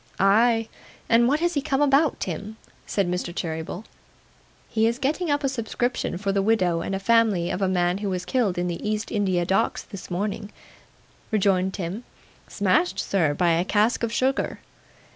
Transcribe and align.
'Ay! 0.19 0.67
And 1.09 1.27
what 1.27 1.41
has 1.41 1.53
he 1.53 1.61
come 1.61 1.79
about, 1.83 2.19
Tim?' 2.19 2.57
said 2.87 3.07
Mr. 3.07 3.31
Cheeryble. 3.35 3.85
'He 4.67 4.87
is 4.87 4.97
getting 4.97 5.29
up 5.29 5.43
a 5.43 5.47
subscription 5.47 6.17
for 6.17 6.31
the 6.31 6.41
widow 6.41 6.81
and 6.81 6.99
family 6.99 7.51
of 7.51 7.61
a 7.61 7.67
man 7.67 7.99
who 7.99 8.09
was 8.09 8.25
killed 8.25 8.57
in 8.57 8.67
the 8.67 8.81
East 8.83 9.11
India 9.11 9.45
Docks 9.45 9.83
this 9.83 10.09
morning, 10.09 10.47
sir,' 10.47 10.53
rejoined 11.29 11.75
Tim. 11.75 12.03
'Smashed, 12.47 12.97
sir, 12.97 13.35
by 13.35 13.51
a 13.51 13.63
cask 13.63 14.01
of 14.01 14.11
sugar. 14.11 14.57